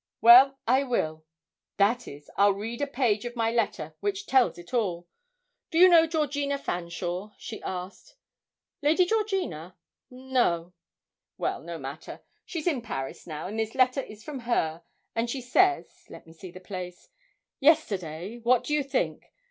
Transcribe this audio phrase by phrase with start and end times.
[0.19, 1.25] 'Well, I will
[1.77, 5.07] that is, I'll read a page of my letter, which tells it all.
[5.69, 8.15] Do you know Georgina Fanshawe?' she asked.
[8.81, 9.77] 'Lady Georgina?
[10.09, 10.73] No.'
[11.37, 14.81] 'Well, no matter; she's in Paris now, and this letter is from her,
[15.13, 17.09] and she says let me see the place
[17.59, 19.31] "Yesterday, what do you think?